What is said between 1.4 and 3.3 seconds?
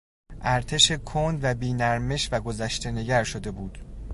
و بی نرمش و گذشتهنگر